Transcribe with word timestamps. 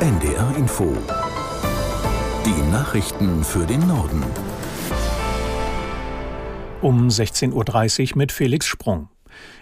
NDR 0.00 0.56
Info. 0.56 0.96
Die 2.46 2.72
Nachrichten 2.72 3.44
für 3.44 3.66
den 3.66 3.86
Norden. 3.86 4.24
Um 6.80 7.08
16.30 7.08 8.12
Uhr 8.12 8.16
mit 8.16 8.32
Felix 8.32 8.64
Sprung. 8.64 9.10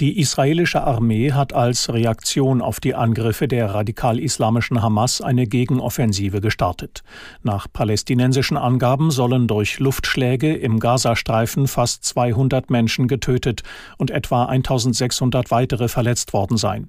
Die 0.00 0.18
israelische 0.18 0.82
Armee 0.82 1.32
hat 1.32 1.52
als 1.52 1.92
Reaktion 1.92 2.62
auf 2.62 2.80
die 2.80 2.94
Angriffe 2.94 3.48
der 3.48 3.74
radikal-islamischen 3.74 4.80
Hamas 4.80 5.20
eine 5.20 5.46
Gegenoffensive 5.46 6.40
gestartet. 6.40 7.02
Nach 7.42 7.66
palästinensischen 7.70 8.56
Angaben 8.56 9.10
sollen 9.10 9.46
durch 9.46 9.78
Luftschläge 9.78 10.54
im 10.54 10.80
Gazastreifen 10.80 11.68
fast 11.68 12.04
200 12.04 12.70
Menschen 12.70 13.08
getötet 13.08 13.62
und 13.98 14.10
etwa 14.10 14.46
1600 14.46 15.50
weitere 15.50 15.88
verletzt 15.88 16.32
worden 16.32 16.56
sein. 16.56 16.88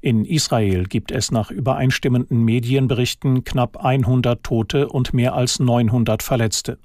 In 0.00 0.24
Israel 0.24 0.84
gibt 0.84 1.12
es 1.12 1.30
nach 1.30 1.50
übereinstimmenden 1.50 2.42
Medienberichten 2.44 3.44
knapp 3.44 3.84
100 3.84 4.42
Tote 4.42 4.88
und 4.88 5.14
mehr 5.14 5.34
als 5.34 5.60
900 5.60 6.22
Verletzte. 6.22 6.78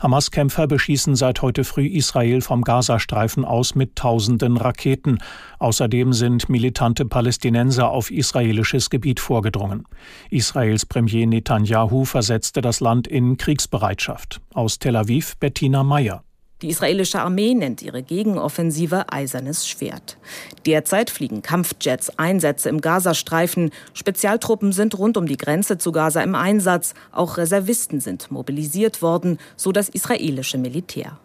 Hamas-Kämpfer 0.00 0.66
beschießen 0.66 1.16
seit 1.16 1.42
heute 1.42 1.64
früh 1.64 1.86
Israel 1.86 2.40
vom 2.40 2.62
Gazastreifen 2.62 3.44
aus 3.44 3.74
mit 3.74 3.96
tausenden 3.96 4.56
Raketen. 4.56 5.18
Außerdem 5.58 6.12
sind 6.12 6.48
militante 6.48 7.04
Palästinenser 7.04 7.90
auf 7.90 8.10
israelisches 8.10 8.90
Gebiet 8.90 9.20
vorgedrungen. 9.20 9.84
Israels 10.30 10.86
Premier 10.86 11.26
Netanyahu 11.26 12.04
versetzte 12.04 12.60
das 12.60 12.80
Land 12.80 13.06
in 13.06 13.36
Kriegsbereitschaft. 13.36 14.40
Aus 14.54 14.78
Tel 14.78 14.96
Aviv 14.96 15.36
Bettina 15.38 15.82
Meyer. 15.82 16.24
Die 16.62 16.68
israelische 16.68 17.20
Armee 17.20 17.54
nennt 17.54 17.82
ihre 17.82 18.04
Gegenoffensive 18.04 19.12
Eisernes 19.12 19.66
Schwert. 19.66 20.16
Derzeit 20.64 21.10
fliegen 21.10 21.42
Kampfjets 21.42 22.16
Einsätze 22.20 22.68
im 22.68 22.80
Gazastreifen. 22.80 23.70
Spezialtruppen 23.94 24.70
sind 24.72 24.96
rund 24.96 25.16
um 25.16 25.26
die 25.26 25.36
Grenze 25.36 25.76
zu 25.76 25.90
Gaza 25.90 26.22
im 26.22 26.36
Einsatz. 26.36 26.94
Auch 27.10 27.36
Reservisten 27.36 28.00
sind 28.00 28.30
mobilisiert 28.30 29.02
worden, 29.02 29.38
so 29.56 29.72
das 29.72 29.88
israelische 29.88 30.56
Militär. 30.56 31.18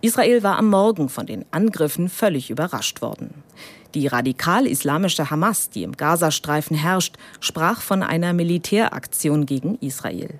Israel 0.00 0.42
war 0.42 0.58
am 0.58 0.68
Morgen 0.68 1.08
von 1.08 1.26
den 1.26 1.44
Angriffen 1.50 2.08
völlig 2.08 2.50
überrascht 2.50 3.02
worden. 3.02 3.42
Die 3.94 4.06
radikal-islamische 4.06 5.30
Hamas, 5.30 5.70
die 5.70 5.82
im 5.82 5.96
Gazastreifen 5.96 6.76
herrscht, 6.76 7.16
sprach 7.40 7.82
von 7.82 8.02
einer 8.02 8.32
Militäraktion 8.32 9.44
gegen 9.44 9.76
Israel. 9.80 10.38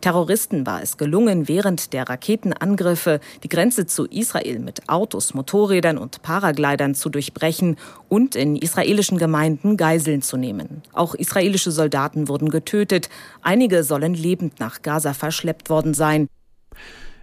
Terroristen 0.00 0.66
war 0.66 0.82
es 0.82 0.96
gelungen, 0.96 1.48
während 1.48 1.92
der 1.92 2.08
Raketenangriffe 2.08 3.20
die 3.42 3.48
Grenze 3.48 3.86
zu 3.86 4.06
Israel 4.06 4.58
mit 4.58 4.88
Autos, 4.88 5.34
Motorrädern 5.34 5.98
und 5.98 6.22
Paraglidern 6.22 6.94
zu 6.94 7.10
durchbrechen 7.10 7.76
und 8.08 8.34
in 8.34 8.56
israelischen 8.56 9.18
Gemeinden 9.18 9.76
Geiseln 9.76 10.22
zu 10.22 10.36
nehmen. 10.36 10.82
Auch 10.92 11.14
israelische 11.14 11.70
Soldaten 11.70 12.28
wurden 12.28 12.50
getötet. 12.50 13.08
Einige 13.42 13.84
sollen 13.84 14.14
lebend 14.14 14.58
nach 14.60 14.82
Gaza 14.82 15.12
verschleppt 15.12 15.68
worden 15.68 15.94
sein. 15.94 16.28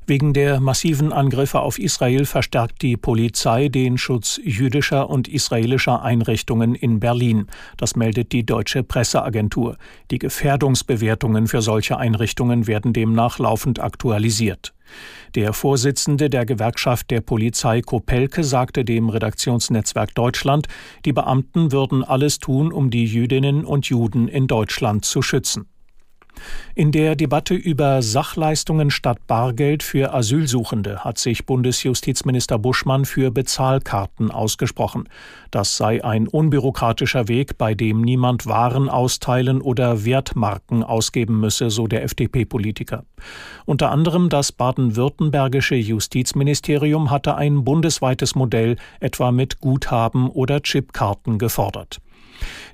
Wegen 0.10 0.32
der 0.32 0.62
massiven 0.62 1.12
Angriffe 1.12 1.60
auf 1.60 1.78
Israel 1.78 2.24
verstärkt 2.24 2.82
die 2.82 2.96
Polizei 2.96 3.68
den 3.68 3.98
Schutz 3.98 4.40
jüdischer 4.42 5.10
und 5.10 5.28
israelischer 5.28 6.02
Einrichtungen 6.02 6.76
in 6.76 7.02
Berlin. 7.02 7.48
Das 7.76 7.98
meldet 7.98 8.32
die 8.32 8.46
deutsche 8.46 8.84
Presseagentur. 8.84 9.76
Die 10.10 10.18
Gefährdungsbewertungen 10.18 11.48
für 11.48 11.62
solche 11.62 11.98
Einrichtungen 11.98 12.68
werden 12.68 12.94
demnach 12.94 13.38
laufend 13.38 13.82
aktualisiert. 13.82 14.74
Der 15.36 15.52
Vorsitzende 15.52 16.30
der 16.30 16.46
Gewerkschaft 16.46 17.12
der 17.12 17.20
Polizei 17.20 17.82
Kopelke 17.82 18.46
sagte 18.46 18.86
dem 18.86 19.10
Redaktionsnetzwerk 19.10 20.16
Deutschland, 20.16 20.70
die 21.04 21.12
Beamten 21.12 21.74
würden 21.74 22.06
alles 22.06 22.40
tun, 22.40 22.72
um 22.72 22.92
die 22.92 23.04
Jüdinnen 23.04 23.66
und 23.66 23.88
Juden 23.88 24.30
in 24.30 24.48
Deutschland 24.48 25.04
zu 25.04 25.22
schützen. 25.22 25.68
In 26.76 26.92
der 26.92 27.16
Debatte 27.16 27.54
über 27.56 28.02
Sachleistungen 28.02 28.92
statt 28.92 29.18
Bargeld 29.28 29.84
für 29.84 30.14
Asylsuchende 30.14 31.04
hat 31.04 31.18
sich 31.18 31.46
Bundesjustizminister 31.46 32.60
Buschmann 32.60 33.06
für 33.06 33.32
Bezahlkarten 33.32 34.30
ausgesprochen. 34.30 35.10
Das 35.52 35.78
sei 35.78 36.04
ein 36.04 36.28
unbürokratischer 36.28 37.28
Weg, 37.28 37.58
bei 37.58 37.74
dem 37.74 38.02
niemand 38.02 38.46
Waren 38.46 38.90
austeilen 38.90 39.62
oder 39.62 40.06
Wertmarken 40.06 40.84
ausgeben 40.84 41.40
müsse, 41.40 41.70
so 41.70 41.88
der 41.88 42.04
FDP-Politiker. 42.04 43.04
Unter 43.66 43.92
anderem 43.92 44.30
das 44.30 44.52
baden-württembergische 44.52 45.76
Justizministerium 45.76 47.10
hatte 47.10 47.36
ein 47.36 47.64
bundesweites 47.64 48.36
Modell 48.36 48.78
etwa 49.00 49.32
mit 49.32 49.60
Guthaben 49.60 50.30
oder 50.30 50.62
Chipkarten 50.62 51.40
gefordert. 51.40 52.00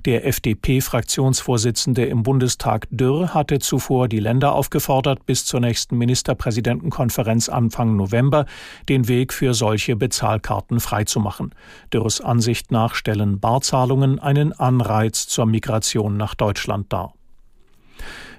Der 0.04 0.26
FDP-Fraktionsvorsitzende 0.26 2.04
im 2.04 2.22
Bundestag 2.24 2.86
Dürr 2.90 3.32
hatte 3.32 3.58
zuvor 3.58 4.06
die 4.06 4.20
Länder 4.20 4.54
aufgefordert, 4.54 5.24
bis 5.24 5.46
zur 5.46 5.60
nächsten 5.60 5.96
Ministerpräsidentenkonferenz 5.96 7.48
Anfang 7.48 7.96
November 7.96 8.44
den 8.90 9.08
Weg 9.08 9.32
für 9.32 9.54
solche 9.54 9.96
Bezahlkarten 9.96 10.78
freizumachen. 10.78 11.54
Dürrs 11.92 12.20
Ansicht 12.20 12.70
nach 12.70 12.94
stellen 12.94 13.40
Barzahlungen 13.40 14.18
einen 14.18 14.52
Anreiz 14.52 15.26
zur 15.26 15.46
Migration 15.46 16.18
nach 16.18 16.34
Deutschland 16.34 16.92
dar. 16.92 17.14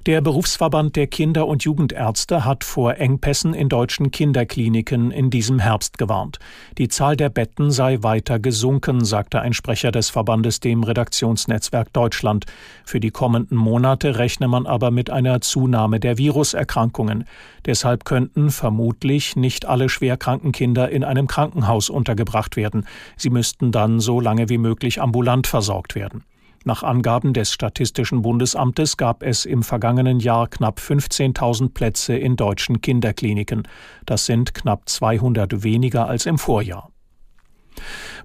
Der 0.06 0.22
Berufsverband 0.22 0.96
der 0.98 1.08
Kinder- 1.08 1.48
und 1.48 1.64
Jugendärzte 1.64 2.46
hat 2.46 2.64
vor 2.64 2.98
Engpässen 2.98 3.56
in 3.56 3.70
deutschen 3.70 4.12
Kinderkliniken 4.12 5.10
in 5.10 5.32
diesem 5.32 5.58
Herbst 5.58 5.98
gewarnt. 5.98 6.38
Die 6.78 6.90
Zahl 6.90 7.18
der 7.18 7.30
Betten 7.30 7.72
sei 7.72 8.04
weiter 8.04 8.38
gesunken, 8.38 9.04
sagte 9.04 9.42
ein 9.42 9.54
Sprecher 9.54 9.92
des 9.92 10.12
Verbandes 10.12 10.60
dem 10.60 10.84
Redaktionsnetzwerk 10.84 11.92
Deutschland. 11.92 12.46
Für 12.84 13.00
die 13.00 13.10
kommenden 13.10 13.58
Monate 13.58 14.20
rechne 14.20 14.48
man 14.48 14.68
aber 14.68 14.92
mit 14.92 15.10
einer 15.10 15.42
Zunahme 15.42 16.00
der 16.00 16.20
Viruserkrankungen. 16.20 17.26
Deshalb 17.66 18.06
könnten 18.06 18.52
vermutlich 18.52 19.36
nicht 19.36 19.66
alle 19.66 19.90
schwerkranken 19.90 20.52
Kinder 20.52 20.88
in 20.88 21.04
einem 21.04 21.26
Krankenhaus 21.26 21.90
untergebracht 21.90 22.58
werden. 22.58 22.86
Sie 23.18 23.32
müssten 23.32 23.72
dann 23.72 24.00
so 24.00 24.20
lange 24.20 24.50
wie 24.50 24.60
möglich 24.60 25.02
ambulant 25.02 25.48
versorgt 25.48 25.96
werden. 25.96 26.24
Nach 26.68 26.82
Angaben 26.82 27.34
des 27.34 27.54
Statistischen 27.54 28.24
Bundesamtes 28.24 28.98
gab 28.98 29.22
es 29.22 29.46
im 29.46 29.62
vergangenen 29.62 30.20
Jahr 30.20 30.48
knapp 30.48 30.80
15.000 30.80 31.76
Plätze 31.76 32.16
in 32.16 32.36
deutschen 32.36 32.82
Kinderkliniken. 32.82 33.68
Das 34.08 34.26
sind 34.26 34.56
knapp 34.56 34.90
200 34.90 35.62
weniger 35.62 36.08
als 36.08 36.26
im 36.26 36.40
Vorjahr. 36.40 36.90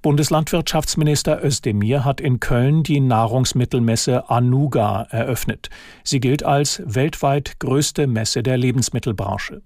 Bundeslandwirtschaftsminister 0.00 1.44
Özdemir 1.44 2.06
hat 2.06 2.22
in 2.22 2.40
Köln 2.40 2.82
die 2.82 3.00
Nahrungsmittelmesse 3.00 4.30
Anuga 4.30 5.02
eröffnet. 5.10 5.68
Sie 6.02 6.20
gilt 6.20 6.42
als 6.42 6.82
weltweit 6.86 7.58
größte 7.58 8.06
Messe 8.06 8.42
der 8.42 8.56
Lebensmittelbranche. 8.56 9.60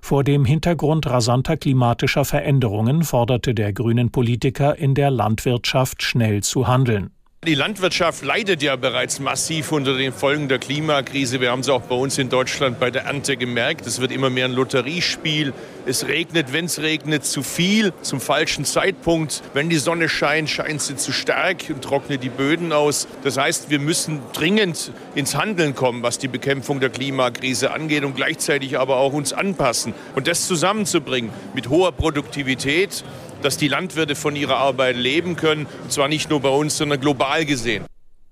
Vor 0.00 0.22
dem 0.22 0.44
Hintergrund 0.44 1.08
rasanter 1.08 1.56
klimatischer 1.56 2.24
Veränderungen 2.24 3.02
forderte 3.02 3.54
der 3.54 3.72
grünen 3.72 4.12
Politiker 4.12 4.78
in 4.78 4.94
der 4.94 5.10
Landwirtschaft 5.10 6.04
schnell 6.04 6.44
zu 6.44 6.68
handeln. 6.68 7.10
Die 7.46 7.54
Landwirtschaft 7.54 8.22
leidet 8.22 8.62
ja 8.62 8.76
bereits 8.76 9.18
massiv 9.18 9.72
unter 9.72 9.96
den 9.96 10.12
Folgen 10.12 10.50
der 10.50 10.58
Klimakrise. 10.58 11.40
Wir 11.40 11.50
haben 11.50 11.60
es 11.60 11.70
auch 11.70 11.80
bei 11.80 11.94
uns 11.94 12.18
in 12.18 12.28
Deutschland 12.28 12.78
bei 12.78 12.90
der 12.90 13.04
Ernte 13.04 13.38
gemerkt. 13.38 13.86
Es 13.86 13.98
wird 13.98 14.12
immer 14.12 14.28
mehr 14.28 14.44
ein 14.44 14.52
Lotteriespiel. 14.52 15.54
Es 15.86 16.06
regnet, 16.06 16.52
wenn 16.52 16.66
es 16.66 16.82
regnet, 16.82 17.24
zu 17.24 17.42
viel, 17.42 17.94
zum 18.02 18.20
falschen 18.20 18.66
Zeitpunkt. 18.66 19.42
Wenn 19.54 19.70
die 19.70 19.78
Sonne 19.78 20.10
scheint, 20.10 20.50
scheint 20.50 20.82
sie 20.82 20.96
zu 20.96 21.12
stark 21.12 21.64
und 21.70 21.80
trocknet 21.80 22.22
die 22.22 22.28
Böden 22.28 22.74
aus. 22.74 23.08
Das 23.24 23.38
heißt, 23.38 23.70
wir 23.70 23.78
müssen 23.78 24.20
dringend 24.34 24.92
ins 25.14 25.34
Handeln 25.34 25.74
kommen, 25.74 26.02
was 26.02 26.18
die 26.18 26.28
Bekämpfung 26.28 26.78
der 26.78 26.90
Klimakrise 26.90 27.72
angeht 27.72 28.04
und 28.04 28.16
gleichzeitig 28.16 28.78
aber 28.78 28.96
auch 28.96 29.14
uns 29.14 29.32
anpassen. 29.32 29.94
Und 30.14 30.26
das 30.26 30.46
zusammenzubringen 30.46 31.30
mit 31.54 31.70
hoher 31.70 31.92
Produktivität, 31.92 33.02
dass 33.42 33.56
die 33.56 33.68
Landwirte 33.68 34.14
von 34.14 34.36
ihrer 34.36 34.56
Arbeit 34.56 34.96
leben 34.96 35.36
können, 35.36 35.66
und 35.82 35.92
zwar 35.92 36.08
nicht 36.08 36.30
nur 36.30 36.40
bei 36.40 36.50
uns, 36.50 36.76
sondern 36.76 37.00
global 37.00 37.44
gesehen. 37.44 37.84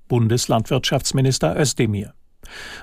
Bundeslandwirtschaftsminister 0.08 1.58
Özdemir. 1.58 2.14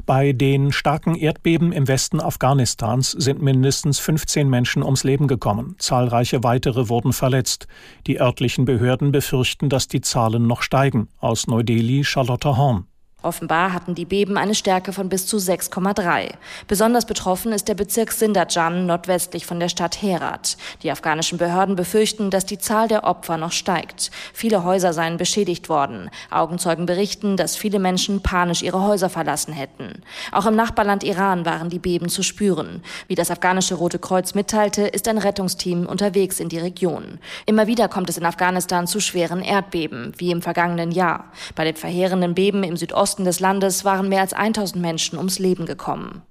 Bei 0.06 0.32
den 0.32 0.72
starken 0.72 1.16
Erdbeben 1.16 1.72
im 1.72 1.88
Westen 1.88 2.22
Afghanistans 2.22 3.12
sind 3.12 3.42
mindestens 3.42 4.00
15 4.00 4.50
Menschen 4.50 4.84
ums 4.84 5.04
Leben 5.04 5.28
gekommen. 5.28 5.76
Zahlreiche 5.80 6.44
weitere 6.44 6.90
wurden 6.90 7.14
verletzt. 7.14 7.68
Die 8.06 8.20
örtlichen 8.20 8.66
Behörden 8.66 9.12
befürchten, 9.12 9.70
dass 9.70 9.88
die 9.88 10.02
Zahlen 10.02 10.46
noch 10.48 10.62
steigen. 10.62 11.10
Aus 11.18 11.48
Neu-Delhi 11.48 12.04
Charlotte 12.04 12.58
Horn. 12.58 12.86
Offenbar 13.26 13.74
hatten 13.74 13.96
die 13.96 14.06
Beben 14.06 14.38
eine 14.38 14.54
Stärke 14.54 14.94
von 14.94 15.10
bis 15.10 15.26
zu 15.26 15.38
6,3. 15.38 16.36
Besonders 16.68 17.08
betroffen 17.08 17.54
ist 17.54 17.68
der 17.68 17.74
Bezirk 17.74 18.12
Sindajan 18.12 18.86
nordwestlich 18.86 19.48
von 19.48 19.60
der 19.60 19.68
Stadt 19.68 20.00
Herat. 20.00 20.58
Die 20.84 20.92
afghanischen 20.92 21.40
Behörden 21.40 21.76
befürchten, 21.76 22.30
dass 22.30 22.46
die 22.46 22.60
Zahl 22.60 22.88
der 22.88 23.04
Opfer 23.04 23.38
noch 23.38 23.52
steigt. 23.52 24.12
Viele 24.32 24.64
Häuser 24.64 24.94
seien 24.94 25.18
beschädigt 25.18 25.70
worden. 25.70 26.12
Augenzeugen 26.30 26.86
berichten, 26.86 27.36
dass 27.36 27.56
viele 27.56 27.80
Menschen 27.80 28.22
panisch 28.22 28.62
ihre 28.62 28.84
Häuser 28.84 29.10
verlassen 29.10 29.54
hätten. 29.54 30.04
Auch 30.32 30.46
im 30.46 30.56
Nachbarland 30.56 31.04
Iran 31.04 31.48
waren 31.48 31.72
die 31.72 31.80
Beben 31.80 32.10
zu 32.10 32.22
spüren. 32.22 32.84
Wie 33.08 33.16
das 33.16 33.32
afghanische 33.32 33.74
Rote 33.74 33.98
Kreuz 33.98 34.36
mitteilte, 34.36 34.84
ist 34.84 35.08
ein 35.08 35.18
Rettungsteam 35.18 35.88
unterwegs 35.88 36.40
in 36.40 36.50
die 36.50 36.60
Region. 36.60 37.18
Immer 37.48 37.66
wieder 37.66 37.88
kommt 37.88 38.12
es 38.12 38.20
in 38.20 38.26
Afghanistan 38.26 38.86
zu 38.86 39.00
schweren 39.00 39.42
Erdbeben, 39.42 40.14
wie 40.18 40.30
im 40.30 40.44
vergangenen 40.44 40.92
Jahr. 40.92 41.32
Bei 41.56 41.64
den 41.64 41.76
verheerenden 41.76 42.36
Beben 42.36 42.62
im 42.62 42.78
Südosten 42.78 43.15
Osten 43.16 43.24
des 43.24 43.40
Landes 43.40 43.86
waren 43.86 44.10
mehr 44.10 44.20
als 44.20 44.34
1000 44.34 44.82
Menschen 44.82 45.18
ums 45.18 45.40
Leben 45.40 45.66
gekommen. 45.66 46.24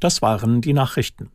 Das 0.00 0.20
waren 0.20 0.60
die 0.60 0.74
Nachrichten. 0.74 1.30